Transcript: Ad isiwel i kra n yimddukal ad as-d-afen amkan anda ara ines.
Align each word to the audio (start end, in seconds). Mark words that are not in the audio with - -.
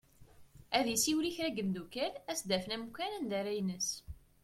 Ad 0.77 0.87
isiwel 0.95 1.25
i 1.29 1.31
kra 1.35 1.49
n 1.51 1.55
yimddukal 1.57 2.13
ad 2.29 2.31
as-d-afen 2.35 2.75
amkan 2.75 3.11
anda 3.17 3.35
ara 3.39 3.51
ines. 3.61 3.89